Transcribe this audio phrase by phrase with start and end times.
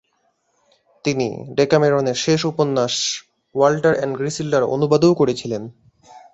[1.05, 1.27] তিনি
[1.55, 2.93] ডেকামেরনের শেষ উপন্যাস
[3.55, 5.63] ওয়াল্টার অ্যান্ড গ্রীসিল্ডার অনুবাদও করেছিলেন।